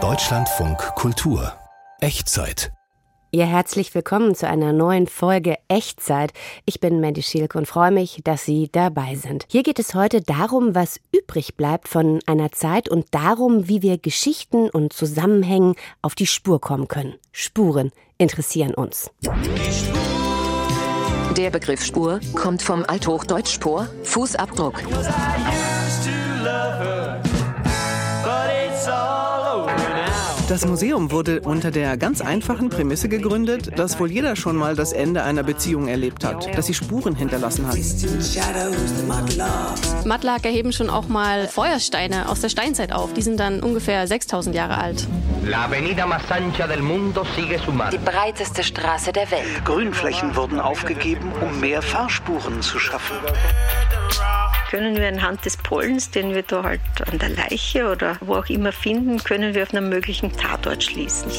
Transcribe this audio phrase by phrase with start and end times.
[0.00, 1.52] Deutschlandfunk Kultur
[2.00, 2.70] Echtzeit
[3.30, 6.32] ja, herzlich willkommen zu einer neuen Folge Echtzeit.
[6.64, 9.44] Ich bin Mandy Schielke und freue mich, dass Sie dabei sind.
[9.50, 13.98] Hier geht es heute darum, was übrig bleibt von einer Zeit und darum, wie wir
[13.98, 17.16] Geschichten und Zusammenhängen auf die Spur kommen können.
[17.30, 19.10] Spuren interessieren uns.
[21.36, 24.82] Der Begriff Spur kommt vom Althochdeutsch Spur, Fußabdruck.
[30.48, 34.94] Das Museum wurde unter der ganz einfachen Prämisse gegründet, dass wohl jeder schon mal das
[34.94, 37.76] Ende einer Beziehung erlebt hat, dass sie Spuren hinterlassen hat.
[40.06, 43.12] Mattlaker heben schon auch mal Feuersteine aus der Steinzeit auf.
[43.12, 45.06] Die sind dann ungefähr 6000 Jahre alt.
[47.92, 49.64] Die breiteste Straße der Welt.
[49.66, 53.16] Grünflächen wurden aufgegeben, um mehr Fahrspuren zu schaffen
[54.68, 58.48] können wir anhand des Pollens, den wir da halt an der Leiche oder wo auch
[58.48, 61.30] immer finden, können wir auf einen möglichen Tatort schließen.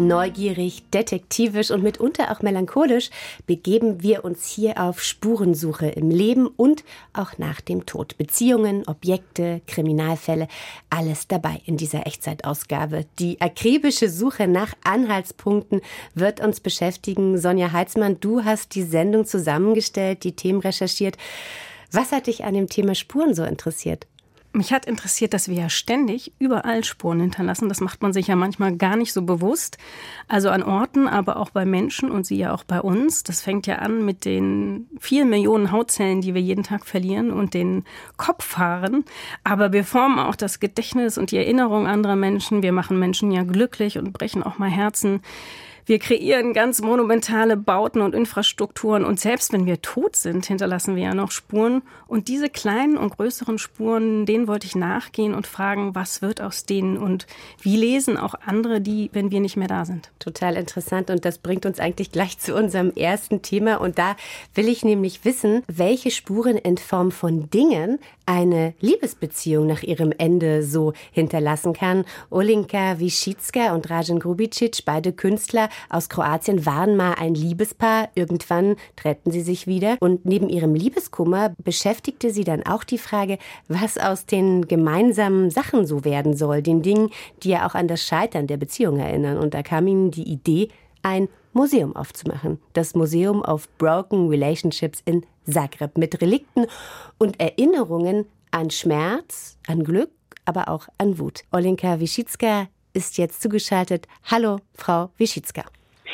[0.00, 3.10] Neugierig, detektivisch und mitunter auch melancholisch
[3.46, 8.16] begeben wir uns hier auf Spurensuche im Leben und auch nach dem Tod.
[8.16, 10.48] Beziehungen, Objekte, Kriminalfälle,
[10.88, 13.04] alles dabei in dieser Echtzeitausgabe.
[13.18, 15.82] Die akribische Suche nach Anhaltspunkten
[16.14, 17.36] wird uns beschäftigen.
[17.36, 21.18] Sonja Heitzmann, du hast die Sendung zusammengestellt, die Themen recherchiert.
[21.92, 24.06] Was hat dich an dem Thema Spuren so interessiert?
[24.52, 27.68] Mich hat interessiert, dass wir ja ständig überall Spuren hinterlassen.
[27.68, 29.78] Das macht man sich ja manchmal gar nicht so bewusst.
[30.26, 33.22] Also an Orten, aber auch bei Menschen und sie ja auch bei uns.
[33.22, 37.54] Das fängt ja an mit den vielen Millionen Hautzellen, die wir jeden Tag verlieren und
[37.54, 37.84] den
[38.16, 39.04] Kopfhaaren.
[39.44, 42.64] Aber wir formen auch das Gedächtnis und die Erinnerung anderer Menschen.
[42.64, 45.20] Wir machen Menschen ja glücklich und brechen auch mal Herzen.
[45.86, 51.04] Wir kreieren ganz monumentale Bauten und Infrastrukturen und selbst wenn wir tot sind, hinterlassen wir
[51.04, 51.82] ja noch Spuren.
[52.06, 56.64] Und diese kleinen und größeren Spuren, denen wollte ich nachgehen und fragen, was wird aus
[56.64, 57.26] denen und
[57.62, 60.10] wie lesen auch andere die, wenn wir nicht mehr da sind.
[60.18, 64.16] Total interessant und das bringt uns eigentlich gleich zu unserem ersten Thema und da
[64.54, 70.62] will ich nämlich wissen, welche Spuren in Form von Dingen eine Liebesbeziehung nach ihrem Ende
[70.62, 72.04] so hinterlassen kann.
[72.30, 78.08] Olinka Wischitska und Rajan Grubicic, beide Künstler aus Kroatien, waren mal ein Liebespaar.
[78.14, 79.96] Irgendwann trennten sie sich wieder.
[80.00, 83.38] Und neben ihrem Liebeskummer beschäftigte sie dann auch die Frage,
[83.68, 87.10] was aus den gemeinsamen Sachen so werden soll, den Dingen,
[87.42, 89.38] die ja auch an das Scheitern der Beziehung erinnern.
[89.38, 90.68] Und da kam ihnen die Idee,
[91.02, 92.60] ein Museum aufzumachen.
[92.74, 96.66] Das Museum of Broken Relationships in Zagreb mit Relikten
[97.18, 100.10] und Erinnerungen an Schmerz, an Glück,
[100.44, 101.42] aber auch an Wut.
[101.52, 104.06] Olenka Wischitska ist jetzt zugeschaltet.
[104.30, 105.64] Hallo, Frau Wischitska.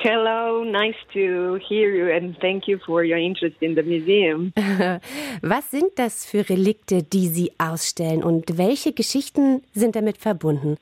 [0.03, 4.53] Hello, nice to hear you and thank you for your interest in the museum.
[5.43, 10.77] Was sind das für Relikte, die Sie ausstellen und welche Geschichten sind damit verbunden?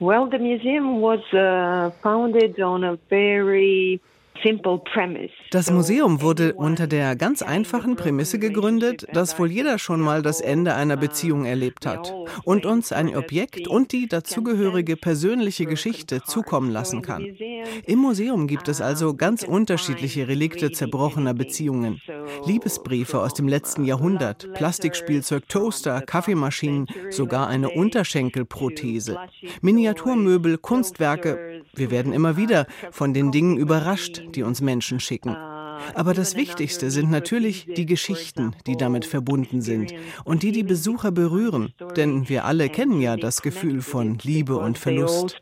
[0.00, 4.00] Well, the museum was uh, founded on a very
[5.54, 10.40] das Museum wurde unter der ganz einfachen Prämisse gegründet, dass wohl jeder schon mal das
[10.40, 16.72] Ende einer Beziehung erlebt hat und uns ein Objekt und die dazugehörige persönliche Geschichte zukommen
[16.72, 17.24] lassen kann.
[17.86, 22.00] Im Museum gibt es also ganz unterschiedliche Relikte zerbrochener Beziehungen.
[22.44, 29.18] Liebesbriefe aus dem letzten Jahrhundert, Plastikspielzeug, Toaster, Kaffeemaschinen, sogar eine Unterschenkelprothese,
[29.60, 31.62] Miniaturmöbel, Kunstwerke.
[31.74, 35.36] Wir werden immer wieder von den Dingen überrascht, die uns Menschen schicken.
[35.94, 39.94] Aber das Wichtigste sind natürlich die Geschichten, die damit verbunden sind
[40.24, 41.72] und die die Besucher berühren.
[41.96, 45.40] Denn wir alle kennen ja das Gefühl von Liebe und Verlust.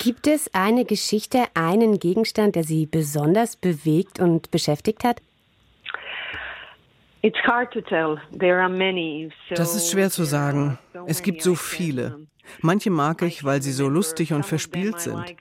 [0.00, 5.22] Gibt es eine Geschichte, einen Gegenstand, der Sie besonders bewegt und beschäftigt hat?
[9.50, 10.78] Das ist schwer zu sagen.
[11.06, 12.26] Es gibt so viele.
[12.60, 15.36] Manche mag ich, weil sie so lustig und verspielt sind.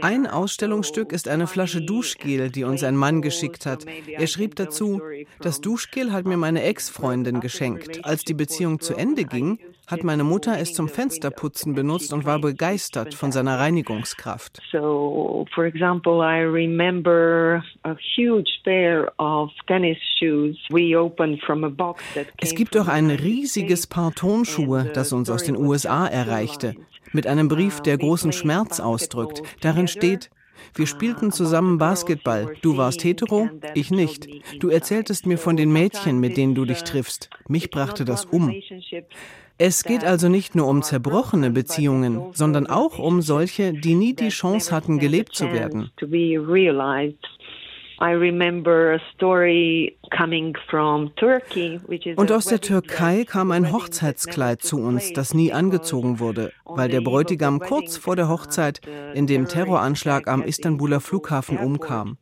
[0.00, 3.84] Ein Ausstellungsstück ist eine Flasche Duschgel, die uns ein Mann geschickt hat.
[4.06, 5.00] Er schrieb dazu,
[5.40, 8.04] das Duschgel hat mir meine Ex-Freundin geschenkt.
[8.04, 9.58] Als die Beziehung zu Ende ging,
[9.90, 14.60] hat meine Mutter es zum Fensterputzen benutzt und war begeistert von seiner Reinigungskraft.
[14.70, 21.68] So, for example, I remember a huge pair of tennis shoes we opened from a
[21.68, 26.74] box that Es gibt auch ein riesiges Paar Tonschuhe, das uns aus den USA erreichte,
[27.12, 29.42] mit einem Brief, der großen Schmerz ausdrückt.
[29.60, 30.30] Darin steht,
[30.74, 32.54] wir spielten zusammen Basketball.
[32.62, 34.28] Du warst hetero, ich nicht.
[34.60, 37.30] Du erzähltest mir von den Mädchen, mit denen du dich triffst.
[37.48, 38.54] Mich brachte das um.
[39.62, 44.30] Es geht also nicht nur um zerbrochene Beziehungen, sondern auch um solche, die nie die
[44.30, 45.90] Chance hatten, gelebt zu werden.
[52.16, 57.02] Und aus der Türkei kam ein Hochzeitskleid zu uns, das nie angezogen wurde, weil der
[57.02, 58.80] Bräutigam kurz vor der Hochzeit
[59.12, 62.16] in dem Terroranschlag am Istanbuler Flughafen umkam.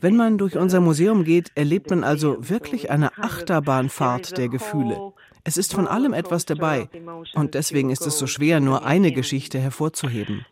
[0.00, 5.12] Wenn man durch unser Museum geht, erlebt man also wirklich eine Achterbahnfahrt der Gefühle.
[5.46, 6.88] Es ist von allem etwas dabei
[7.34, 10.46] und deswegen ist es so schwer, nur eine Geschichte hervorzuheben.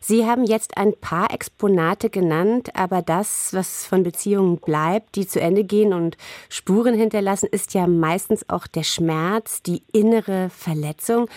[0.00, 5.40] Sie haben jetzt ein paar Exponate genannt, aber das, was von Beziehungen bleibt, die zu
[5.40, 6.18] Ende gehen und
[6.50, 11.30] Spuren hinterlassen, ist ja meistens auch der Schmerz, die innere Verletzung.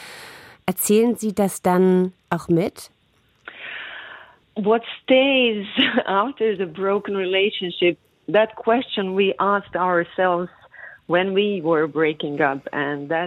[0.66, 2.92] Erzählen Sie das dann auch mit?
[4.56, 5.66] What stays
[6.06, 7.98] after the broken relationship
[8.28, 10.50] that question we asked ourselves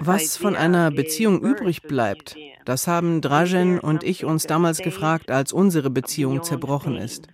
[0.01, 5.53] was von einer Beziehung übrig bleibt, das haben Dražen und ich uns damals gefragt, als
[5.53, 7.29] unsere Beziehung zerbrochen ist.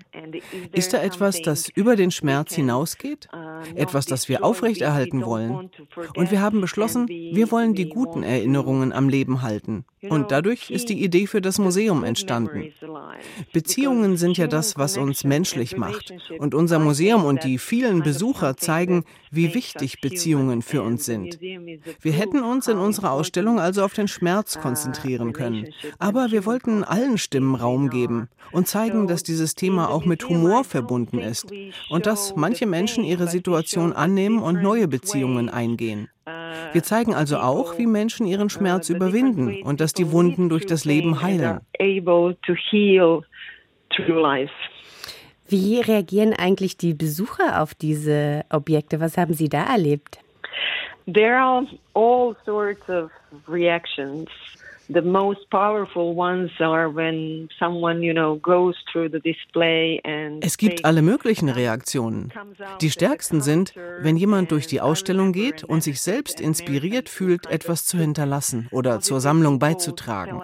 [0.72, 3.28] Ist da etwas, das über den Schmerz hinausgeht?
[3.74, 5.70] Etwas, das wir aufrechterhalten wollen?
[6.16, 9.84] Und wir haben beschlossen, wir wollen die guten Erinnerungen am Leben halten.
[10.08, 12.72] Und dadurch ist die Idee für das Museum entstanden.
[13.52, 16.12] Beziehungen sind ja das, was uns menschlich macht.
[16.38, 21.38] Und unser Museum und die vielen Besucher zeigen, wie wichtig Beziehungen für uns sind.
[21.40, 25.68] Wir hätten uns in unserer Ausstellung also auf den Schmerz konzentrieren können.
[25.98, 30.64] Aber wir wollten allen Stimmen Raum geben und zeigen, dass dieses Thema auch mit Humor
[30.64, 31.52] verbunden ist
[31.88, 36.08] und dass manche Menschen ihre Situation annehmen und neue Beziehungen eingehen.
[36.72, 40.84] Wir zeigen also auch, wie Menschen ihren Schmerz überwinden und dass die Wunden durch das
[40.84, 41.60] Leben heilen.
[45.48, 49.00] Wie reagieren eigentlich die Besucher auf diese Objekte?
[49.00, 50.20] Was haben Sie da erlebt?
[51.12, 53.10] There are all sorts of
[53.48, 54.28] reactions.
[54.92, 60.56] The most powerful ones are when someone, you know, goes through the display and Es
[60.56, 62.32] gibt alle möglichen Reaktionen.
[62.80, 67.84] Die stärksten sind, wenn jemand durch die Ausstellung geht und sich selbst inspiriert fühlt, etwas
[67.84, 70.40] zu hinterlassen oder zur Sammlung beizutragen.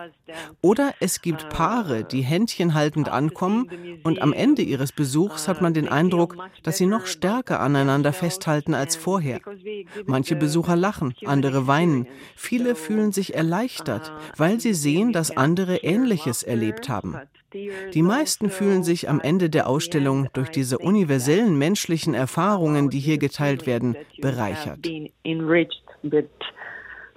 [0.61, 3.71] Oder es gibt Paare, die Händchen haltend ankommen
[4.03, 8.75] und am Ende ihres Besuchs hat man den Eindruck, dass sie noch stärker aneinander festhalten
[8.75, 9.41] als vorher.
[10.05, 12.07] Manche Besucher lachen, andere weinen.
[12.35, 17.17] Viele fühlen sich erleichtert, weil sie sehen, dass andere Ähnliches erlebt haben.
[17.95, 23.19] Die meisten fühlen sich am Ende der Ausstellung durch diese universellen menschlichen Erfahrungen, die hier
[23.19, 24.87] geteilt werden, bereichert.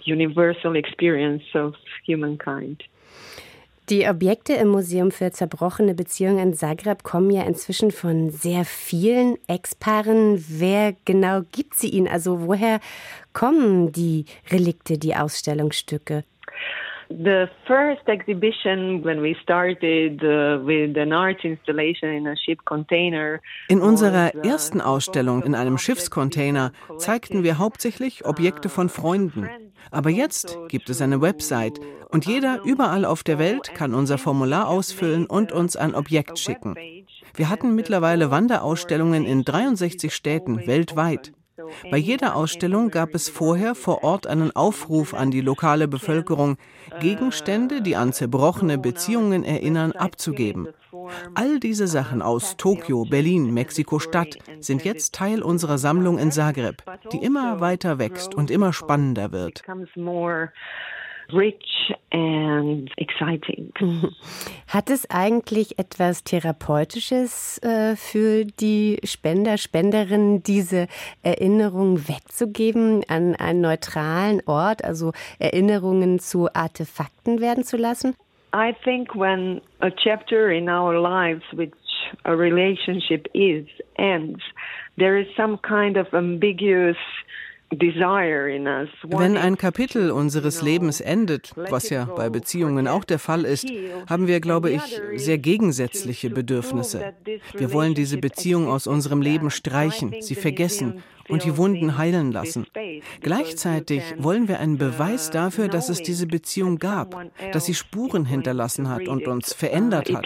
[0.06, 1.76] Universal experience of
[2.08, 2.84] humankind.
[3.90, 9.38] Die Objekte im Museum für zerbrochene Beziehungen in Zagreb kommen ja inzwischen von sehr vielen
[9.48, 10.46] Ex-Paaren.
[10.48, 12.08] Wer genau gibt sie ihnen?
[12.08, 12.82] Also woher
[13.34, 16.24] kommen die Relikte, die Ausstellungsstücke?
[17.10, 23.42] The first exhibition when we started uh, with an art installation in a ship container.
[23.68, 29.50] In unserer uh, ersten Ausstellung in einem Schiffscontainer zeigten wir hauptsächlich Objekte von Freunden.
[29.90, 31.80] Aber jetzt gibt es eine Website
[32.10, 36.76] und jeder überall auf der Welt kann unser Formular ausfüllen und uns ein Objekt schicken.
[37.36, 41.32] Wir hatten mittlerweile Wanderausstellungen in 63 Städten weltweit.
[41.92, 46.58] Bei jeder Ausstellung gab es vorher vor Ort einen Aufruf an die lokale Bevölkerung,
[47.00, 50.70] Gegenstände, die an zerbrochene Beziehungen erinnern, abzugeben.
[51.36, 57.18] All diese Sachen aus Tokio, Berlin, Mexiko-Stadt sind jetzt Teil unserer Sammlung in Zagreb, die
[57.18, 59.64] immer weiter wächst und immer spannender wird
[61.34, 63.72] rich and exciting.
[64.68, 70.88] Hat es eigentlich etwas Therapeutisches äh, für die Spender, Spenderinnen, diese
[71.24, 78.16] Erinnerungen wegzugeben an einen neutralen Ort, also Erinnerungen zu Artefakten werden zu lassen?
[78.54, 81.74] I think when a chapter in our lives, which
[82.26, 83.68] a relationship is,
[83.98, 84.42] ends,
[84.98, 86.98] there is some kind of ambiguous
[87.72, 93.72] wenn ein Kapitel unseres Lebens endet, was ja bei Beziehungen auch der Fall ist,
[94.10, 97.14] haben wir, glaube ich, sehr gegensätzliche Bedürfnisse.
[97.56, 102.66] Wir wollen diese Beziehung aus unserem Leben streichen, sie vergessen und die Wunden heilen lassen.
[103.22, 107.16] Gleichzeitig wollen wir einen Beweis dafür, dass es diese Beziehung gab,
[107.52, 110.26] dass sie Spuren hinterlassen hat und uns verändert hat.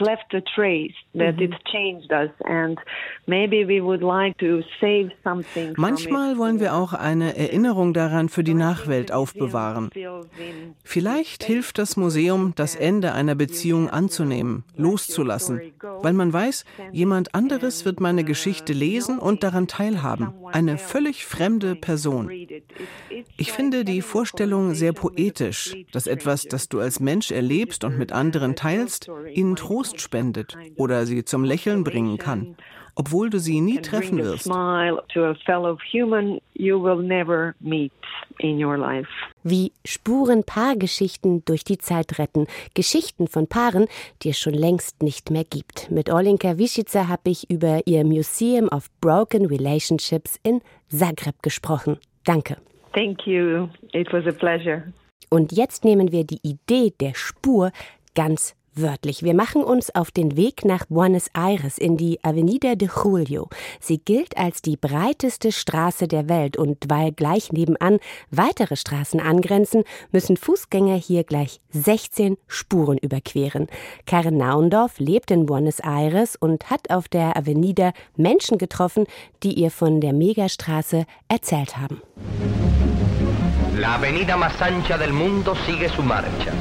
[5.77, 9.89] Manchmal wollen wir auch eine Erinnerung daran für die Nachwelt aufbewahren.
[10.83, 15.61] Vielleicht hilft das Museum, das Ende einer Beziehung anzunehmen, loszulassen,
[16.01, 20.33] weil man weiß, jemand anderes wird meine Geschichte lesen und daran teilhaben.
[20.51, 22.29] Eine völlig fremde Person.
[23.35, 28.11] Ich finde die Vorstellung sehr poetisch, dass etwas, das du als Mensch erlebst und mit
[28.11, 32.55] anderen teilst, ihnen Trost spendet oder sie zum Lächeln bringen kann
[32.95, 34.49] obwohl du sie nie treffen wirst.
[39.43, 42.47] Wie Spurenpaargeschichten durch die Zeit retten.
[42.73, 43.87] Geschichten von Paaren,
[44.21, 45.89] die es schon längst nicht mehr gibt.
[45.91, 51.97] Mit Olinka Wischica habe ich über ihr Museum of Broken Relationships in Zagreb gesprochen.
[52.25, 52.57] Danke.
[52.93, 53.69] Thank you.
[53.91, 54.93] It was a pleasure.
[55.29, 57.71] Und jetzt nehmen wir die Idee der Spur
[58.13, 59.23] ganz wörtlich.
[59.23, 63.49] Wir machen uns auf den Weg nach Buenos Aires in die Avenida de Julio.
[63.79, 67.99] Sie gilt als die breiteste Straße der Welt und weil gleich nebenan
[68.31, 73.67] weitere Straßen angrenzen, müssen Fußgänger hier gleich 16 Spuren überqueren.
[74.05, 79.05] Karen Naundorf lebt in Buenos Aires und hat auf der Avenida Menschen getroffen,
[79.43, 82.01] die ihr von der Megastraße erzählt haben.
[83.75, 86.53] La avenida más ancha del mundo sigue su marcha.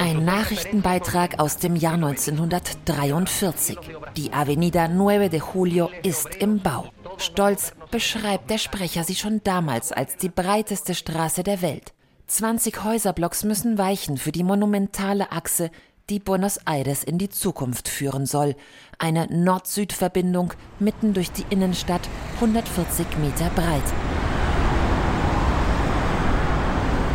[0.00, 3.78] Ein Nachrichtenbeitrag aus dem Jahr 1943.
[4.16, 6.86] Die Avenida 9 de Julio ist im Bau.
[7.18, 11.92] Stolz beschreibt der Sprecher sie schon damals als die breiteste Straße der Welt.
[12.28, 15.70] 20 Häuserblocks müssen weichen für die monumentale Achse
[16.08, 18.54] die Buenos Aires in die Zukunft führen soll.
[18.98, 23.84] Eine Nord-Süd-Verbindung mitten durch die Innenstadt, 140 Meter breit.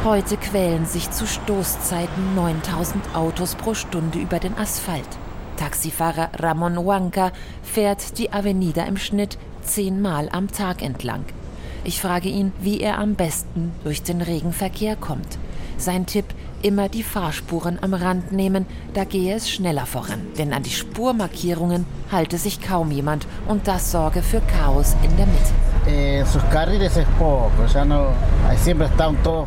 [0.04, 5.08] Heute quälen sich zu Stoßzeiten 9000 Autos pro Stunde über den Asphalt.
[5.58, 7.32] Taxifahrer Ramon Huanca
[7.62, 11.24] fährt die Avenida im Schnitt zehnmal am Tag entlang.
[11.84, 15.38] Ich frage ihn, wie er am besten durch den Regenverkehr kommt.
[15.78, 16.26] Sein Tipp,
[16.64, 20.20] immer die Fahrspuren am Rand nehmen, da gehe es schneller voran.
[20.38, 25.28] Denn an die Spurmarkierungen halte sich kaum jemand und das sorge für Chaos in der
[25.28, 25.54] Mitte.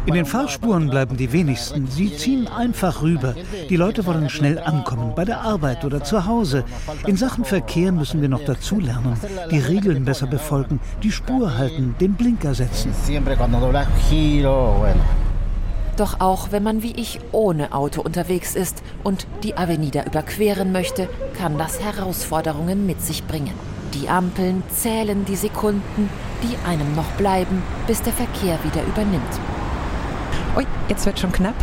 [0.06, 1.86] In den Fahrspuren bleiben die wenigsten.
[1.86, 3.34] Sie ziehen einfach rüber.
[3.68, 6.64] Die Leute wollen schnell ankommen, bei der Arbeit oder zu Hause.
[7.06, 9.16] In Sachen Verkehr müssen wir noch dazulernen.
[9.50, 12.92] Die Regeln besser befolgen, die Spur halten, den Blinker setzen.
[15.96, 21.08] Doch auch wenn man wie ich ohne Auto unterwegs ist und die Avenida überqueren möchte,
[21.38, 23.54] kann das Herausforderungen mit sich bringen.
[23.94, 26.10] Die Ampeln zählen die Sekunden,
[26.42, 29.22] die einem noch bleiben, bis der Verkehr wieder übernimmt.
[30.56, 31.54] Ui, jetzt wird schon knapp.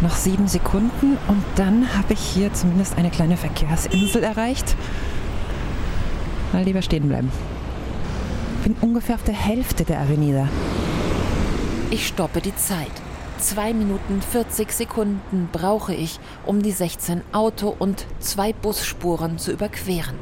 [0.00, 4.76] Noch sieben Sekunden und dann habe ich hier zumindest eine kleine Verkehrsinsel erreicht.
[6.52, 7.32] Mal lieber stehen bleiben.
[8.62, 10.48] Bin ungefähr auf der Hälfte der Avenida.
[11.90, 12.92] Ich stoppe die Zeit.
[13.38, 20.16] Zwei Minuten 40 Sekunden brauche ich, um die 16 Auto- und zwei Busspuren zu überqueren.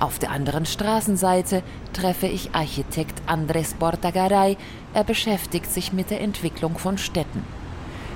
[0.00, 1.62] Auf der anderen Straßenseite
[1.92, 4.56] treffe ich Architekt Andres Bortagaray.
[4.92, 7.44] Er beschäftigt sich mit der Entwicklung von Städten.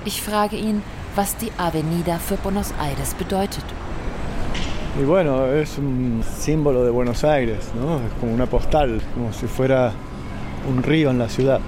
[0.03, 0.83] Ich frage ihn,
[1.15, 3.63] was die Avenida für Buenos Aires bedeutet.
[4.99, 7.95] Y bueno, es un símbolo de Buenos Aires, ¿no?
[7.95, 9.93] Es como una postal, como si fuera
[10.69, 11.61] un río en la ciudad.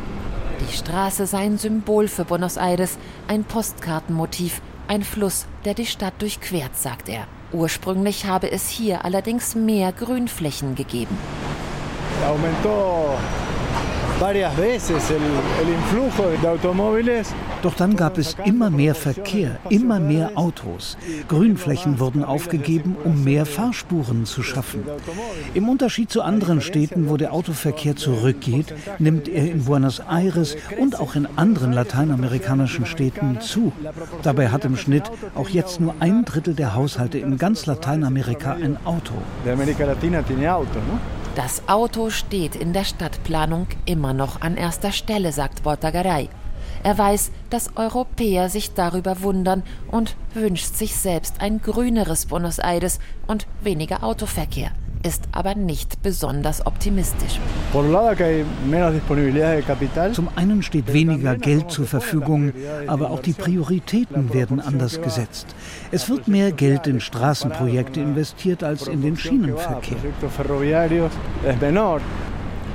[0.59, 2.97] Die Straße sei ein Symbol für Buenos Aires,
[3.27, 7.27] ein Postkartenmotiv, ein Fluss, der die Stadt durchquert, sagt er.
[7.51, 11.17] Ursprünglich habe es hier allerdings mehr Grünflächen gegeben.
[14.19, 15.21] Varias veces el,
[15.61, 17.33] el influjo de automóviles
[17.65, 20.99] doch dann gab es immer mehr Verkehr, immer mehr Autos.
[21.27, 24.83] Grünflächen wurden aufgegeben, um mehr Fahrspuren zu schaffen.
[25.55, 30.99] Im Unterschied zu anderen Städten, wo der Autoverkehr zurückgeht, nimmt er in Buenos Aires und
[30.99, 33.73] auch in anderen lateinamerikanischen Städten zu.
[34.21, 38.77] Dabei hat im Schnitt auch jetzt nur ein Drittel der Haushalte in ganz Lateinamerika ein
[38.85, 39.15] Auto.
[41.35, 46.29] Das Auto steht in der Stadtplanung immer noch an erster Stelle, sagt Bortagaray.
[46.81, 52.99] Er weiß, dass Europäer sich darüber wundern und wünscht sich selbst ein grüneres Buenos Aires
[53.27, 54.71] und weniger Autoverkehr
[55.05, 57.39] ist aber nicht besonders optimistisch.
[60.13, 62.53] Zum einen steht weniger Geld zur Verfügung,
[62.87, 65.47] aber auch die Prioritäten werden anders gesetzt.
[65.91, 69.97] Es wird mehr Geld in Straßenprojekte investiert als in den Schienenverkehr.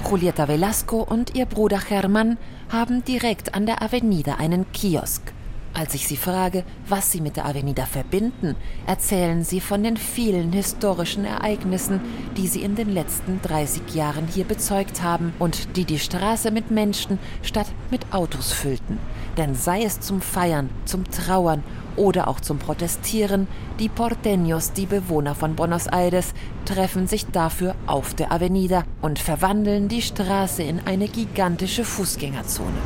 [0.09, 2.39] Julieta Velasco und ihr Bruder Hermann
[2.71, 5.33] haben direkt an der Avenida einen Kiosk.
[5.73, 10.53] Als ich sie frage, was sie mit der Avenida verbinden, erzählen sie von den vielen
[10.53, 12.01] historischen Ereignissen,
[12.37, 16.71] die sie in den letzten 30 Jahren hier bezeugt haben und die die Straße mit
[16.71, 18.99] Menschen statt mit Autos füllten.
[19.37, 21.63] Denn sei es zum Feiern, zum Trauern
[21.97, 23.47] oder auch zum Protestieren.
[23.79, 26.35] Die Porteños, die Bewohner von Buenos Aires,
[26.65, 32.79] treffen sich dafür auf der Avenida und verwandeln die Straße in eine gigantische Fußgängerzone.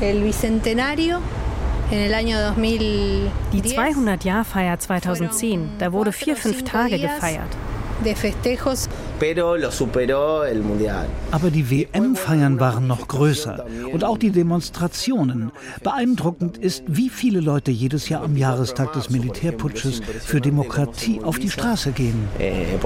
[0.00, 1.18] El Bicentenario
[3.52, 7.56] die 200-Jahr-Feier 2010, da wurde vier, fünf Tage gefeiert.
[11.30, 15.52] Aber die WM-Feiern waren noch größer und auch die Demonstrationen.
[15.84, 21.50] Beeindruckend ist, wie viele Leute jedes Jahr am Jahrestag des Militärputsches für Demokratie auf die
[21.50, 22.28] Straße gehen.
[22.40, 22.78] Eh, eh.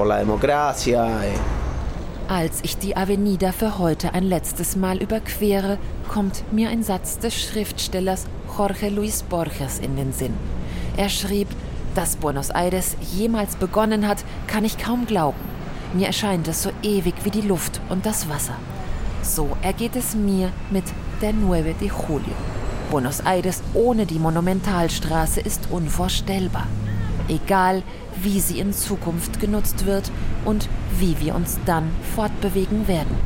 [2.28, 7.34] Als ich die Avenida für heute ein letztes Mal überquere, kommt mir ein Satz des
[7.34, 8.26] Schriftstellers
[8.56, 10.34] Jorge Luis Borges in den Sinn.
[10.96, 11.48] Er schrieb,
[11.94, 15.38] dass Buenos Aires jemals begonnen hat, kann ich kaum glauben.
[15.92, 18.54] Mir erscheint es so ewig wie die Luft und das Wasser.
[19.22, 20.84] So ergeht es mir mit
[21.20, 22.34] der 9 de Julio.
[22.90, 26.66] Buenos Aires ohne die Monumentalstraße ist unvorstellbar.
[27.28, 27.82] Egal,
[28.22, 30.10] wie sie in Zukunft genutzt wird
[30.44, 33.16] und wie wir uns dann fortbewegen werden.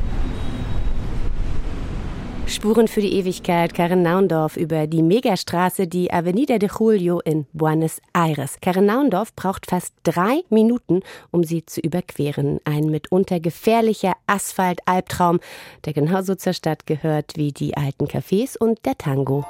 [2.54, 8.00] Spuren für die Ewigkeit, Karin Naundorf über die Megastraße, die Avenida de Julio in Buenos
[8.12, 8.58] Aires.
[8.62, 11.00] Karin Naundorf braucht fast drei Minuten,
[11.32, 12.60] um sie zu überqueren.
[12.64, 15.40] Ein mitunter gefährlicher Asphalt-Albtraum,
[15.84, 19.44] der genauso zur Stadt gehört wie die alten Cafés und der Tango.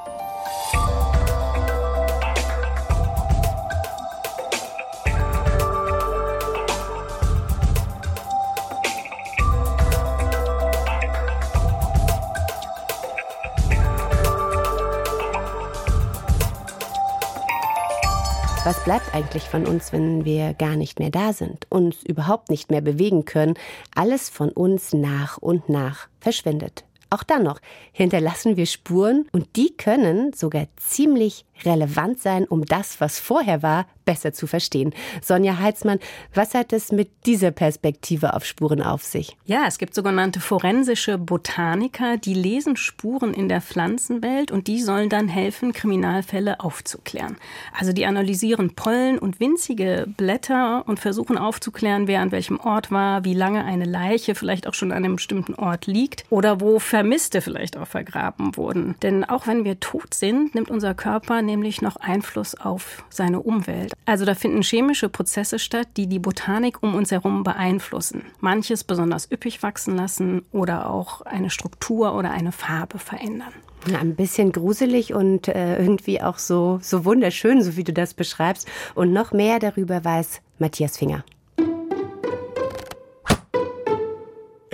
[18.64, 22.70] Was bleibt eigentlich von uns, wenn wir gar nicht mehr da sind, uns überhaupt nicht
[22.70, 23.58] mehr bewegen können?
[23.94, 26.82] Alles von uns nach und nach verschwindet.
[27.10, 27.60] Auch dann noch
[27.92, 33.86] hinterlassen wir Spuren und die können sogar ziemlich relevant sein, um das, was vorher war,
[34.04, 34.94] besser zu verstehen.
[35.22, 35.98] Sonja Heitzmann,
[36.34, 39.36] was hat es mit dieser Perspektive auf Spuren auf sich?
[39.44, 45.08] Ja, es gibt sogenannte forensische Botaniker, die lesen Spuren in der Pflanzenwelt und die sollen
[45.08, 47.36] dann helfen, Kriminalfälle aufzuklären.
[47.78, 53.24] Also die analysieren Pollen und winzige Blätter und versuchen aufzuklären, wer an welchem Ort war,
[53.24, 57.40] wie lange eine Leiche vielleicht auch schon an einem bestimmten Ort liegt oder wo Vermisste
[57.40, 58.96] vielleicht auch vergraben wurden.
[59.02, 63.92] Denn auch wenn wir tot sind, nimmt unser Körper nämlich noch Einfluss auf seine Umwelt.
[64.06, 68.22] Also da finden chemische Prozesse statt, die die Botanik um uns herum beeinflussen.
[68.40, 73.52] Manches besonders üppig wachsen lassen oder auch eine Struktur oder eine Farbe verändern.
[73.86, 78.66] Ein bisschen gruselig und äh, irgendwie auch so, so wunderschön, so wie du das beschreibst.
[78.94, 81.22] Und noch mehr darüber weiß Matthias Finger.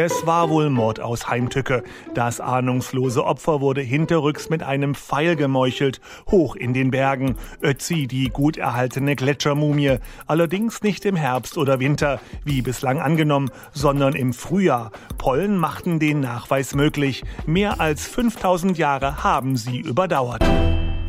[0.02, 1.84] Es war wohl Mord aus Heimtücke.
[2.14, 7.36] Das ahnungslose Opfer wurde hinterrücks mit einem Pfeil gemeuchelt, hoch in den Bergen.
[7.62, 9.98] Ötzi, die gut erhaltene Gletschermumie.
[10.26, 14.90] Allerdings nicht im Herbst oder Winter, wie bislang angenommen, sondern im Frühjahr.
[15.18, 17.22] Pollen machten den Nachweis möglich.
[17.44, 20.42] Mehr als 5000 Jahre haben sie überdauert.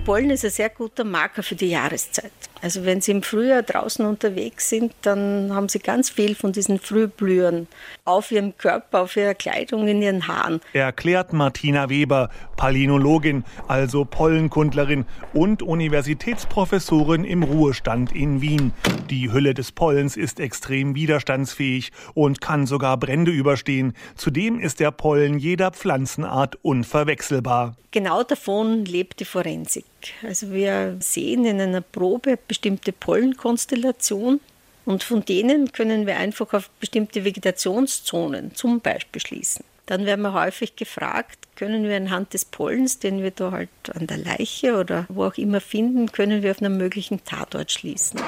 [0.04, 2.32] Pollen ist ein sehr guter Marker für die Jahreszeit.
[2.62, 6.80] Also wenn Sie im Frühjahr draußen unterwegs sind, dann haben Sie ganz viel von diesen
[6.80, 7.68] Frühblühern
[8.12, 10.62] auf Ihrem Körper, auf Ihrer Kleidung, in Ihren Haaren.
[10.74, 18.74] Erklärt Martina Weber, Palinologin, also Pollenkundlerin und Universitätsprofessorin im Ruhestand in Wien.
[19.10, 23.94] Die Hülle des Pollens ist extrem widerstandsfähig und kann sogar Brände überstehen.
[24.16, 27.76] Zudem ist der Pollen jeder Pflanzenart unverwechselbar.
[27.92, 29.86] Genau davon lebt die Forensik.
[30.26, 34.40] Also wir sehen in einer Probe bestimmte Pollenkonstellation
[34.86, 39.64] und von denen können wir einfach auf bestimmte Vegetationszonen zum Beispiel schließen.
[39.86, 44.08] Dann werden wir häufig gefragt, können wir anhand des Pollens, den wir da halt an
[44.08, 48.22] der Leiche oder wo auch immer finden, können wir auf einen möglichen Tatort schließen.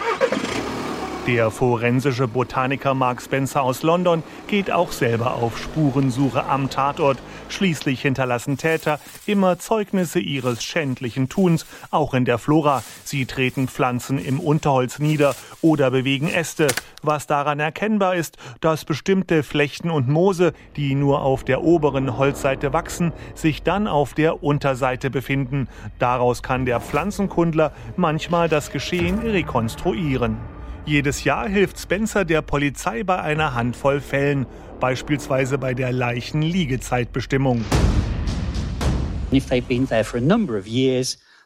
[1.25, 7.17] Der forensische Botaniker Mark Spencer aus London geht auch selber auf Spurensuche am Tatort.
[7.47, 12.83] Schließlich hinterlassen Täter immer Zeugnisse ihres schändlichen Tuns, auch in der Flora.
[13.05, 16.67] Sie treten Pflanzen im Unterholz nieder oder bewegen Äste,
[17.03, 22.73] was daran erkennbar ist, dass bestimmte Flechten und Moose, die nur auf der oberen Holzseite
[22.73, 25.69] wachsen, sich dann auf der Unterseite befinden.
[25.99, 30.37] Daraus kann der Pflanzenkundler manchmal das Geschehen rekonstruieren.
[30.85, 34.45] Jedes Jahr hilft Spencer der Polizei bei einer Handvoll Fällen,
[34.81, 37.63] beispielsweise bei der Leichenliegezeitbestimmung.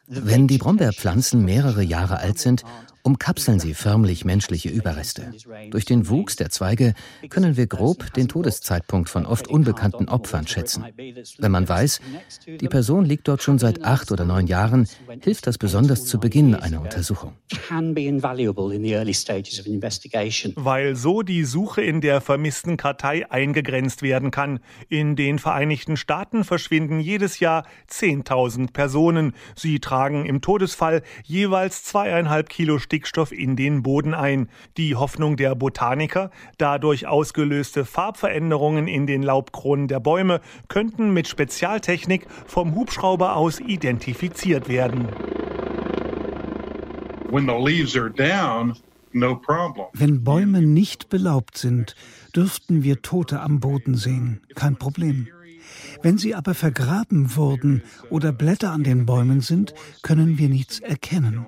[0.08, 2.64] Wenn die Brombeerpflanzen mehrere Jahre alt sind
[3.08, 5.32] umkapseln sie förmlich menschliche Überreste.
[5.70, 6.92] Durch den Wuchs der Zweige
[7.30, 10.84] können wir grob den Todeszeitpunkt von oft unbekannten Opfern schätzen.
[11.38, 12.00] Wenn man weiß,
[12.46, 14.86] die Person liegt dort schon seit acht oder neun Jahren,
[15.22, 17.32] hilft das besonders zu Beginn einer Untersuchung.
[20.56, 24.60] Weil so die Suche in der vermissten Kartei eingegrenzt werden kann.
[24.90, 29.32] In den Vereinigten Staaten verschwinden jedes Jahr 10.000 Personen.
[29.56, 34.48] Sie tragen im Todesfall jeweils zweieinhalb Kilo Stickstoff in den Boden ein.
[34.76, 42.26] Die Hoffnung der Botaniker, dadurch ausgelöste Farbveränderungen in den Laubkronen der Bäume könnten mit Spezialtechnik
[42.46, 45.06] vom Hubschrauber aus identifiziert werden.
[49.92, 51.94] Wenn Bäume nicht belaubt sind,
[52.34, 54.40] dürften wir Tote am Boden sehen.
[54.56, 55.28] Kein Problem.
[56.02, 61.46] Wenn sie aber vergraben wurden oder Blätter an den Bäumen sind, können wir nichts erkennen.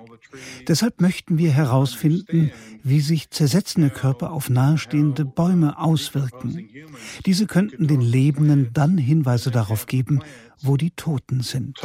[0.67, 2.51] Deshalb möchten wir herausfinden,
[2.83, 6.69] wie sich zersetzende Körper auf nahestehende Bäume auswirken.
[7.25, 10.21] Diese könnten den Lebenden dann Hinweise darauf geben,
[10.61, 11.79] wo die Toten sind.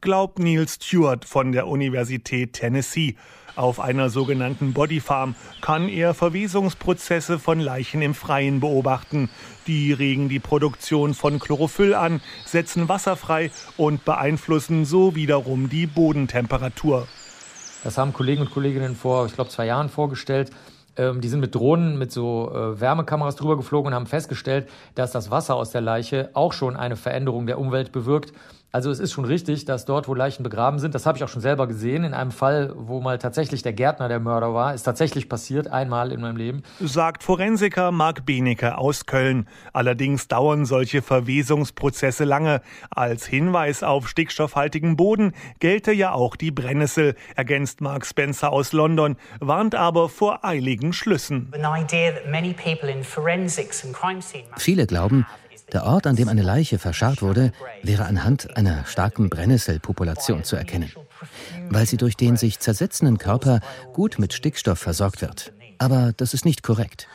[0.00, 3.16] Glaubt Neil Stewart von der Universität Tennessee.
[3.56, 9.30] Auf einer sogenannten Bodyfarm kann er Verwesungsprozesse von Leichen im Freien beobachten.
[9.66, 15.86] Die regen die Produktion von Chlorophyll an, setzen Wasser frei und beeinflussen so wiederum die
[15.86, 17.08] Bodentemperatur.
[17.82, 20.50] Das haben Kollegen und Kolleginnen vor, ich glaube, zwei Jahren vorgestellt.
[20.98, 25.12] Ähm, die sind mit Drohnen, mit so äh, Wärmekameras drüber geflogen und haben festgestellt, dass
[25.12, 28.34] das Wasser aus der Leiche auch schon eine Veränderung der Umwelt bewirkt.
[28.76, 31.30] Also es ist schon richtig, dass dort, wo Leichen begraben sind, das habe ich auch
[31.30, 34.82] schon selber gesehen, in einem Fall, wo mal tatsächlich der Gärtner der Mörder war, ist
[34.82, 36.62] tatsächlich passiert, einmal in meinem Leben.
[36.78, 39.48] Sagt Forensiker Marc Benecke aus Köln.
[39.72, 42.60] Allerdings dauern solche Verwesungsprozesse lange.
[42.90, 49.16] Als Hinweis auf stickstoffhaltigen Boden gelte ja auch die Brennnessel, ergänzt Mark Spencer aus London,
[49.40, 51.50] warnt aber vor eiligen Schlüssen.
[54.58, 55.26] Viele glauben,
[55.72, 57.52] der Ort, an dem eine Leiche verscharrt wurde,
[57.82, 60.92] wäre anhand einer starken Brennnesselpopulation zu erkennen,
[61.68, 63.60] weil sie durch den sich zersetzenden Körper
[63.92, 65.52] gut mit Stickstoff versorgt wird.
[65.78, 67.08] Aber das ist nicht korrekt.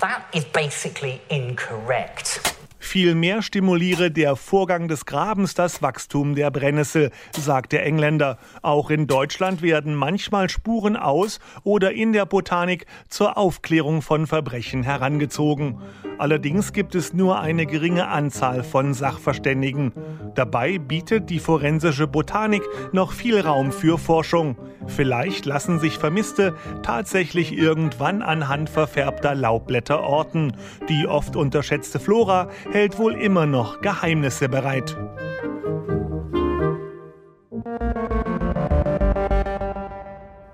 [0.00, 2.51] That is basically incorrect.
[2.92, 8.36] Vielmehr stimuliere der Vorgang des Grabens das Wachstum der Brennnessel, sagt der Engländer.
[8.60, 14.82] Auch in Deutschland werden manchmal Spuren aus oder in der Botanik zur Aufklärung von Verbrechen
[14.82, 15.78] herangezogen.
[16.18, 19.92] Allerdings gibt es nur eine geringe Anzahl von Sachverständigen.
[20.34, 24.56] Dabei bietet die forensische Botanik noch viel Raum für Forschung.
[24.86, 30.52] Vielleicht lassen sich Vermisste tatsächlich irgendwann anhand verfärbter Laubblätter orten.
[30.90, 34.96] Die oft unterschätzte Flora hält wohl immer noch Geheimnisse bereit.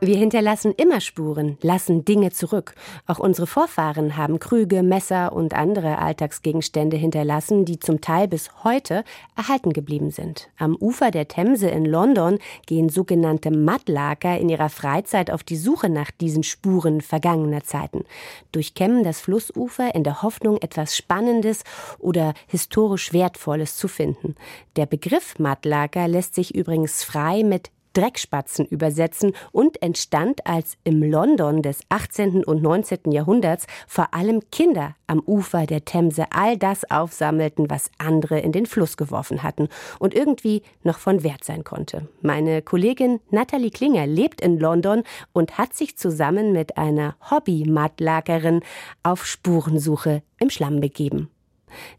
[0.08, 2.74] Wir hinterlassen immer Spuren, lassen Dinge zurück.
[3.06, 9.04] Auch unsere Vorfahren haben Krüge, Messer und andere Alltagsgegenstände hinterlassen, die zum Teil bis heute
[9.36, 10.48] erhalten geblieben sind.
[10.56, 15.90] Am Ufer der Themse in London gehen sogenannte Mattlaker in ihrer Freizeit auf die Suche
[15.90, 18.06] nach diesen Spuren vergangener Zeiten,
[18.50, 21.64] durchkämmen das Flussufer in der Hoffnung, etwas Spannendes
[21.98, 24.36] oder historisch Wertvolles zu finden.
[24.76, 31.62] Der Begriff Mattlaker lässt sich übrigens frei mit Dreckspatzen übersetzen und entstand, als im London
[31.62, 32.44] des 18.
[32.44, 33.10] und 19.
[33.10, 38.66] Jahrhunderts vor allem Kinder am Ufer der Themse all das aufsammelten, was andere in den
[38.66, 42.08] Fluss geworfen hatten und irgendwie noch von Wert sein konnte.
[42.22, 48.60] Meine Kollegin Natalie Klinger lebt in London und hat sich zusammen mit einer Hobby-Mattlagerin
[49.02, 51.30] auf Spurensuche im Schlamm begeben.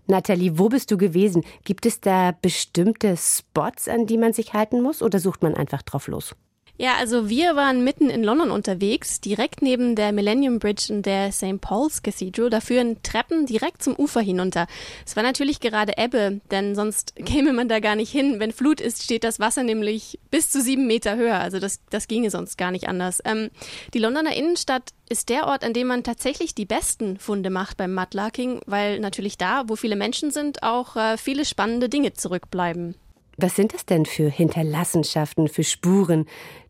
[0.08, 1.44] Nathalie, wo bist du gewesen?
[1.64, 5.82] Gibt es da bestimmte Spots, an die man sich halten muss oder sucht man einfach
[5.82, 6.36] drauf los?
[6.82, 11.34] Ja, also wir waren mitten in London unterwegs, direkt neben der Millennium Bridge und der
[11.34, 11.60] St.
[11.60, 12.50] Paul's Cathedral.
[12.50, 14.66] Da führen Treppen direkt zum Ufer hinunter.
[15.06, 18.40] Es war natürlich gerade Ebbe, denn sonst käme man da gar nicht hin.
[18.40, 21.42] Wenn Flut ist, steht das Wasser nämlich bis zu sieben Meter höher.
[21.42, 23.20] Also das, das ginge sonst gar nicht anders.
[23.26, 23.50] Ähm,
[23.94, 27.94] die Londoner Innenstadt ist der Ort, an dem man tatsächlich die besten Funde macht beim
[27.94, 32.96] Mudlarking, weil natürlich da, wo viele Menschen sind, auch äh, viele spannende Dinge zurückbleiben.
[33.42, 36.26] Was sind das denn für Hinterlassenschaften, für Spuren,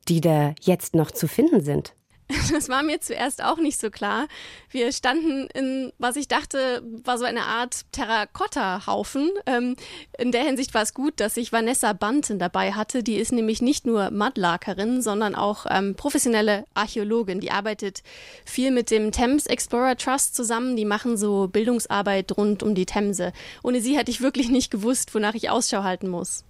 [0.07, 1.93] die da jetzt noch zu finden sind?
[2.51, 4.27] Das war mir zuerst auch nicht so klar.
[4.69, 9.31] Wir standen in, was ich dachte, war so eine Art Terrakotta-Haufen.
[9.47, 9.75] Ähm,
[10.17, 13.01] in der Hinsicht war es gut, dass ich Vanessa Banten dabei hatte.
[13.01, 17.39] Die ist nämlich nicht nur Mudlarkerin, sondern auch ähm, professionelle Archäologin.
[17.39, 18.03] Die arbeitet
[18.45, 20.75] viel mit dem Thames Explorer Trust zusammen.
[20.75, 23.33] Die machen so Bildungsarbeit rund um die Themse.
[23.63, 26.45] Ohne sie hätte ich wirklich nicht gewusst, wonach ich Ausschau halten muss.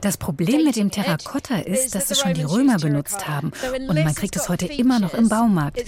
[0.00, 3.52] Das Problem mit dem Terrakotta ist, dass es schon die Römer benutzt haben
[3.88, 5.82] und man kriegt es heute immer noch im Baumarkt.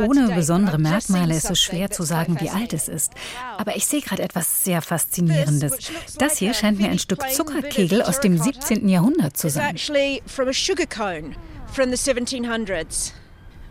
[0.00, 3.12] Ohne besondere Merkmale ist es schwer zu sagen, wie alt es ist.
[3.56, 5.78] Aber ich sehe gerade etwas sehr Faszinierendes.
[6.18, 8.88] Das hier scheint mir ein Stück Zuckerkegel aus dem 17.
[8.88, 9.76] Jahrhundert zu sein.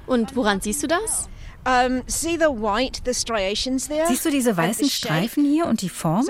[0.06, 1.30] Und woran siehst du das?
[4.08, 6.28] Siehst du diese weißen Streifen hier und die Form?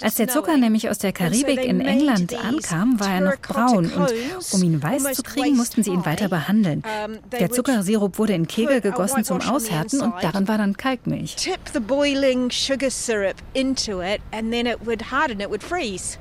[0.00, 4.12] Als der Zucker nämlich aus der Karibik in England ankam, war er noch braun und
[4.52, 6.82] um ihn weiß zu kriegen, mussten sie ihn weiter behandeln.
[7.32, 11.36] Der Zuckersirup wurde in Kegel gegossen zum Aushärten und darin war dann Kalkmilch.
[11.36, 16.18] Tip the boiling sugar syrup into it and then it would harden, it would freeze.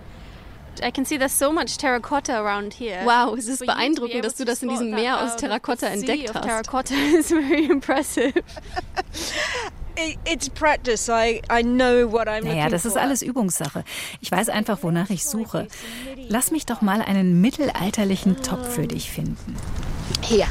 [0.84, 3.04] I can see there's so much terracotta around here.
[3.06, 6.44] Wow, es ist beeindruckend, dass du das in diesem Meer aus Terrakotta entdeckt hast.
[6.44, 8.34] Terracotta is very impressive.
[10.26, 11.10] It's practice.
[11.10, 13.84] I, I know what I'm naja, das ist alles Übungssache.
[14.22, 15.68] Ich weiß einfach, wonach ich suche.
[16.28, 19.56] Lass mich doch mal einen mittelalterlichen Topf für dich finden.
[20.22, 20.46] Hier.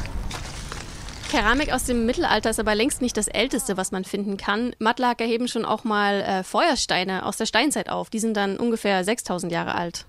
[1.29, 4.73] Keramik aus dem Mittelalter ist aber längst nicht das älteste, was man finden kann.
[4.79, 8.09] Mattlaker heben schon auch mal äh, Feuersteine aus der Steinzeit auf.
[8.09, 10.05] Die sind dann ungefähr 6000 Jahre alt.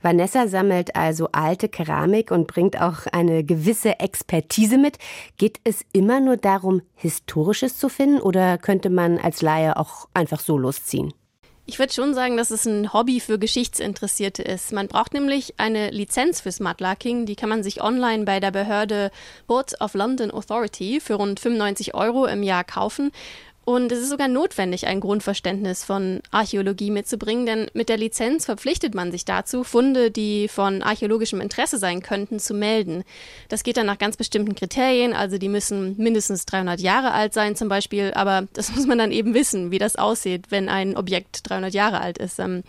[0.00, 4.98] Vanessa sammelt also alte Keramik und bringt auch eine gewisse Expertise mit.
[5.36, 10.40] Geht es immer nur darum, Historisches zu finden oder könnte man als Laie auch einfach
[10.40, 11.12] so losziehen?
[11.64, 14.72] Ich würde schon sagen, dass es ein Hobby für Geschichtsinteressierte ist.
[14.72, 17.24] Man braucht nämlich eine Lizenz fürs Mudlarking.
[17.24, 19.12] Die kann man sich online bei der Behörde
[19.46, 23.12] Port of London Authority für rund 95 Euro im Jahr kaufen.
[23.64, 28.94] Und es ist sogar notwendig, ein Grundverständnis von Archäologie mitzubringen, denn mit der Lizenz verpflichtet
[28.94, 33.04] man sich dazu, Funde, die von archäologischem Interesse sein könnten, zu melden.
[33.48, 37.54] Das geht dann nach ganz bestimmten Kriterien, also die müssen mindestens 300 Jahre alt sein
[37.54, 41.48] zum Beispiel, aber das muss man dann eben wissen, wie das aussieht, wenn ein Objekt
[41.48, 42.40] 300 Jahre alt ist.
[42.40, 42.64] Ähm,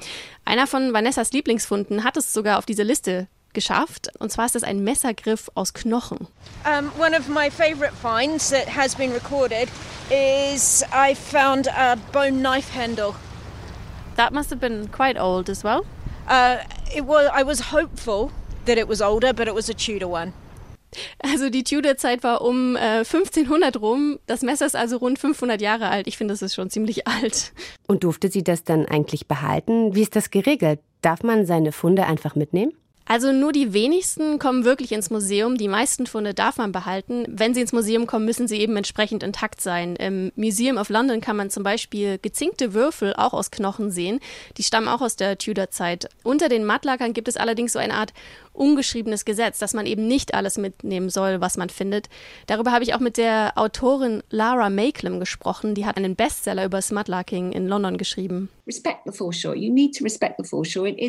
[0.45, 4.09] einer von Vanessas Lieblingsfunden hat es sogar auf diese Liste geschafft.
[4.19, 6.27] Und zwar ist das ein Messergriff aus Knochen.
[6.65, 9.69] Um, one of my favorite finds that has been recorded
[10.09, 13.13] is I found a bone knife handle.
[14.15, 15.81] That must have been quite old as well.
[16.27, 16.57] Uh,
[16.95, 17.29] it was.
[17.33, 18.31] I was hopeful
[18.65, 20.33] that it was older, but it was a Tudor one.
[21.19, 24.19] Also die Tudor-Zeit war um äh, 1500 rum.
[24.27, 26.07] Das Messer ist also rund 500 Jahre alt.
[26.07, 27.51] Ich finde, das ist schon ziemlich alt.
[27.87, 29.95] Und durfte sie das dann eigentlich behalten?
[29.95, 30.79] Wie ist das geregelt?
[31.01, 32.73] Darf man seine Funde einfach mitnehmen?
[33.05, 35.57] Also nur die wenigsten kommen wirklich ins Museum.
[35.57, 37.25] Die meisten Funde darf man behalten.
[37.27, 39.95] Wenn sie ins Museum kommen, müssen sie eben entsprechend intakt sein.
[39.97, 44.19] Im Museum of London kann man zum Beispiel gezinkte Würfel auch aus Knochen sehen.
[44.57, 46.07] Die stammen auch aus der Tudor-Zeit.
[46.23, 48.13] Unter den Mattlakern gibt es allerdings so eine Art
[48.53, 52.07] ungeschriebenes Gesetz, dass man eben nicht alles mitnehmen soll, was man findet.
[52.47, 55.75] Darüber habe ich auch mit der Autorin Lara Makelem gesprochen.
[55.75, 58.49] Die hat einen Bestseller über Smutlarking in London geschrieben.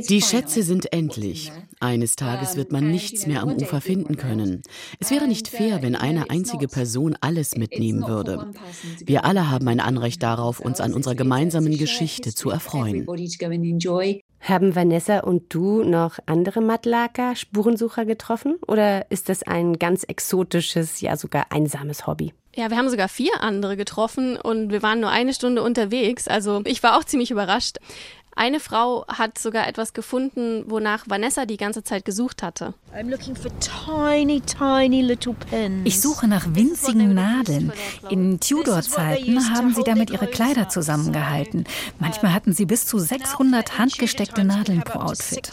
[0.09, 1.53] Die Schätze sind endlich.
[1.79, 4.63] Eines Tages wird man nichts mehr am Ufer finden können.
[4.99, 8.51] Es wäre nicht fair, wenn eine einzige Person alles mitnehmen würde.
[9.05, 13.07] Wir alle haben ein Anrecht darauf, uns an unserer gemeinsamen Geschichte zu erfreuen.
[14.45, 18.57] Haben Vanessa und du noch andere Matlaker, Spurensucher getroffen?
[18.69, 22.35] Oder ist das ein ganz exotisches, ja sogar einsames Hobby?
[22.55, 26.29] Ja, wir haben sogar vier andere getroffen und wir waren nur eine Stunde unterwegs.
[26.29, 27.79] Also ich war auch ziemlich überrascht.
[28.37, 32.75] Eine Frau hat sogar etwas gefunden, wonach Vanessa die ganze Zeit gesucht hatte.
[32.93, 35.19] Tiny, tiny
[35.85, 37.73] ich suche nach winzigen Nadeln.
[38.11, 41.65] In Tudor-Zeiten haben sie damit ihre Kleider zusammengehalten.
[41.99, 45.51] Manchmal hatten sie bis zu 600 handgesteckte Nadeln pro Outfit.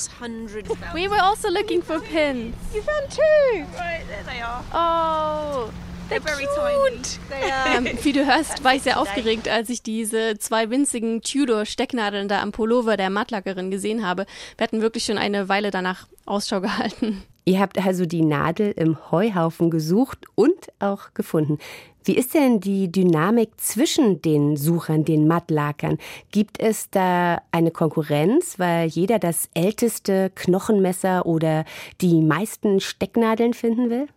[0.94, 2.56] We were also looking for pins.
[2.74, 3.60] You found two.
[3.78, 4.64] Right, there they are.
[4.74, 5.91] Oh.
[6.12, 12.42] Ähm, wie du hörst, war ich sehr aufgeregt, als ich diese zwei winzigen Tudor-Stecknadeln da
[12.42, 14.26] am Pullover der Mattlackerin gesehen habe.
[14.58, 17.24] Wir hatten wirklich schon eine Weile danach Ausschau gehalten.
[17.46, 21.58] Ihr habt also die Nadel im Heuhaufen gesucht und auch gefunden.
[22.04, 25.98] Wie ist denn die Dynamik zwischen den Suchern, den Mattlakern?
[26.32, 31.64] Gibt es da eine Konkurrenz, weil jeder das älteste Knochenmesser oder
[32.02, 34.08] die meisten Stecknadeln finden will?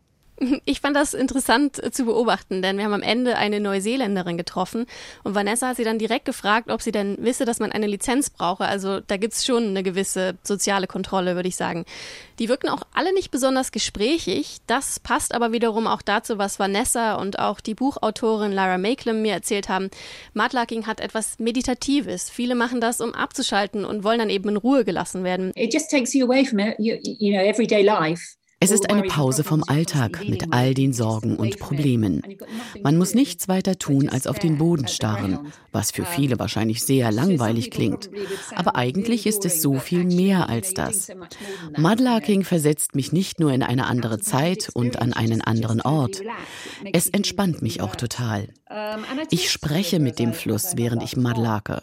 [0.65, 4.87] Ich fand das interessant zu beobachten, denn wir haben am Ende eine Neuseeländerin getroffen
[5.23, 8.31] und Vanessa hat sie dann direkt gefragt, ob sie denn wisse, dass man eine Lizenz
[8.31, 8.65] brauche.
[8.65, 11.85] Also da gibt's schon eine gewisse soziale Kontrolle, würde ich sagen.
[12.41, 14.59] Die wirken auch alle nicht besonders gesprächig.
[14.67, 19.35] Das passt aber wiederum auch dazu, was Vanessa und auch die Buchautorin Lara Makelem mir
[19.35, 19.89] erzählt haben.
[20.35, 22.29] Mudlarking hat etwas Meditatives.
[22.29, 25.53] Viele machen das, um abzuschalten und wollen dann eben in Ruhe gelassen werden.
[25.55, 28.37] It just takes you away from it, you, you know, everyday life.
[28.65, 32.23] Es ist eine Pause vom Alltag mit all den Sorgen und Problemen.
[32.83, 37.13] Man muss nichts weiter tun, als auf den Boden starren, was für viele wahrscheinlich sehr
[37.13, 38.09] langweilig klingt.
[38.55, 41.13] Aber eigentlich ist es so viel mehr als das.
[41.77, 46.23] Mudlarking versetzt mich nicht nur in eine andere Zeit und an einen anderen Ort.
[46.91, 48.49] Es entspannt mich auch total.
[49.31, 51.83] Ich spreche mit dem Fluss, während ich mudlarke.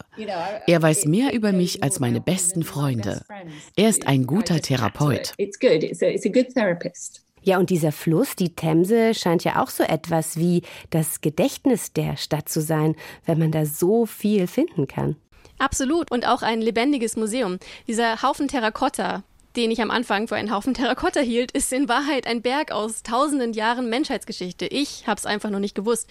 [0.66, 3.24] Er weiß mehr über mich als meine besten Freunde.
[3.76, 5.32] Er ist ein guter Therapeut.
[7.44, 12.16] Ja, und dieser Fluss, die Themse, scheint ja auch so etwas wie das Gedächtnis der
[12.16, 12.94] Stadt zu sein,
[13.26, 15.16] wenn man da so viel finden kann.
[15.58, 16.10] Absolut.
[16.10, 17.58] Und auch ein lebendiges Museum.
[17.88, 19.24] Dieser Haufen Terrakotta,
[19.56, 23.02] den ich am Anfang für einen Haufen Terrakotta hielt, ist in Wahrheit ein Berg aus
[23.02, 24.66] tausenden Jahren Menschheitsgeschichte.
[24.66, 26.08] Ich habe es einfach noch nicht gewusst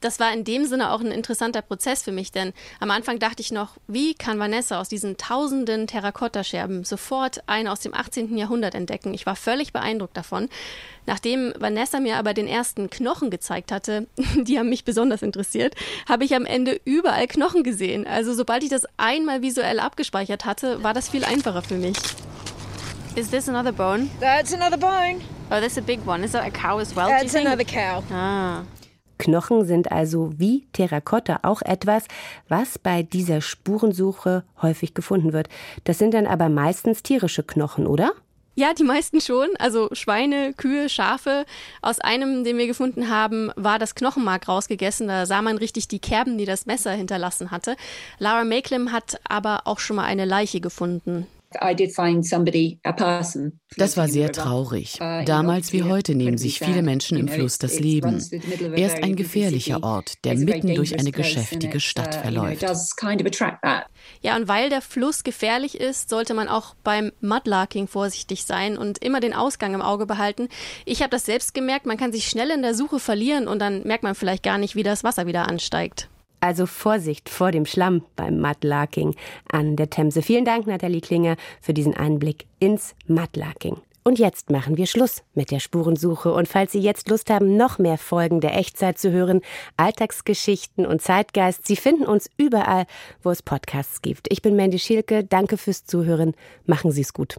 [0.00, 3.42] das war in dem Sinne auch ein interessanter Prozess für mich, denn am Anfang dachte
[3.42, 8.36] ich noch, wie kann Vanessa aus diesen tausenden Terrakottascherben sofort eine aus dem 18.
[8.36, 9.14] Jahrhundert entdecken?
[9.14, 10.48] Ich war völlig beeindruckt davon.
[11.06, 15.74] Nachdem Vanessa mir aber den ersten Knochen gezeigt hatte, die haben mich besonders interessiert,
[16.08, 18.06] habe ich am Ende überall Knochen gesehen.
[18.06, 21.96] Also sobald ich das einmal visuell abgespeichert hatte, war das viel einfacher für mich.
[23.16, 24.08] Is this another bone?
[24.20, 25.20] That's another bone.
[25.50, 26.24] Oh, that's a big one.
[26.24, 27.08] Is that a cow as well?
[27.08, 28.04] That's another cow.
[28.12, 28.62] Ah.
[29.20, 32.04] Knochen sind also wie Terrakotta auch etwas,
[32.48, 35.48] was bei dieser Spurensuche häufig gefunden wird.
[35.84, 38.12] Das sind dann aber meistens tierische Knochen, oder?
[38.56, 39.48] Ja, die meisten schon.
[39.58, 41.44] Also Schweine, Kühe, Schafe.
[41.82, 45.08] Aus einem, den wir gefunden haben, war das Knochenmark rausgegessen.
[45.08, 47.76] Da sah man richtig die Kerben, die das Messer hinterlassen hatte.
[48.18, 51.26] Lara Makelem hat aber auch schon mal eine Leiche gefunden.
[53.76, 54.98] Das war sehr traurig.
[55.00, 58.24] Uh, Damals wie heute nehmen sich viele Menschen im Fluss das Leben.
[58.76, 62.62] Er ist ein gefährlicher Ort, der mitten durch eine geschäftige Stadt uh, verläuft.
[64.20, 68.98] Ja, und weil der Fluss gefährlich ist, sollte man auch beim Mudlarking vorsichtig sein und
[68.98, 70.48] immer den Ausgang im Auge behalten.
[70.84, 73.82] Ich habe das selbst gemerkt, man kann sich schnell in der Suche verlieren und dann
[73.84, 76.09] merkt man vielleicht gar nicht, wie das Wasser wieder ansteigt.
[76.40, 79.14] Also Vorsicht vor dem Schlamm beim Mudlarking
[79.50, 80.22] an der Themse.
[80.22, 83.76] Vielen Dank, Nathalie Klinger, für diesen Einblick ins Mudlarking.
[84.02, 86.32] Und jetzt machen wir Schluss mit der Spurensuche.
[86.32, 89.42] Und falls Sie jetzt Lust haben, noch mehr Folgen der Echtzeit zu hören,
[89.76, 92.86] Alltagsgeschichten und Zeitgeist, Sie finden uns überall,
[93.22, 94.26] wo es Podcasts gibt.
[94.32, 95.22] Ich bin Mandy Schielke.
[95.24, 96.34] Danke fürs Zuhören.
[96.64, 97.36] Machen Sie es gut.